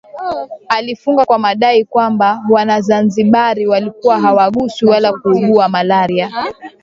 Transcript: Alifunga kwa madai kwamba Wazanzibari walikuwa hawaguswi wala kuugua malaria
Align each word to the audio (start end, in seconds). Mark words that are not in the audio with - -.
Alifunga 0.69 1.25
kwa 1.25 1.39
madai 1.39 1.85
kwamba 1.85 2.43
Wazanzibari 2.49 3.67
walikuwa 3.67 4.19
hawaguswi 4.19 4.89
wala 4.89 5.13
kuugua 5.13 5.69
malaria 5.69 6.31